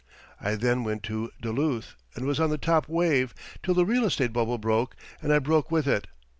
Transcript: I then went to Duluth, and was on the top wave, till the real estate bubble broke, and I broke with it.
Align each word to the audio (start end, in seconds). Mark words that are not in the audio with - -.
I 0.41 0.55
then 0.55 0.83
went 0.83 1.03
to 1.03 1.29
Duluth, 1.39 1.93
and 2.15 2.25
was 2.25 2.39
on 2.39 2.49
the 2.49 2.57
top 2.57 2.89
wave, 2.89 3.35
till 3.61 3.75
the 3.75 3.85
real 3.85 4.03
estate 4.03 4.33
bubble 4.33 4.57
broke, 4.57 4.95
and 5.21 5.31
I 5.31 5.37
broke 5.37 5.69
with 5.69 5.85
it. 5.85 6.07